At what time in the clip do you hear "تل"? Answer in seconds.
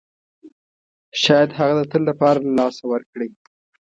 1.91-2.01